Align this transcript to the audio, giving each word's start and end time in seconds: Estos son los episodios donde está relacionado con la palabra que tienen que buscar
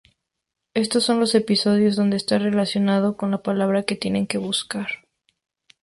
Estos 0.73 1.03
son 1.03 1.19
los 1.19 1.35
episodios 1.35 1.95
donde 1.95 2.17
está 2.17 2.39
relacionado 2.39 3.17
con 3.17 3.29
la 3.29 3.43
palabra 3.43 3.83
que 3.83 3.95
tienen 3.95 4.25
que 4.25 4.39
buscar 4.39 4.87